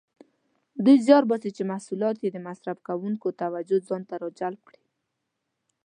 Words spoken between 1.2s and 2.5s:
باسي چې محصولات یې د